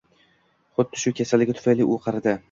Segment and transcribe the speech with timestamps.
[0.79, 2.35] Xuddi shu kasalligi tufayli u qaridi.